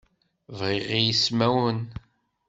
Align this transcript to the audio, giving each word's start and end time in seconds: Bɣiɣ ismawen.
Bɣiɣ 0.57 0.85
ismawen. 1.09 1.79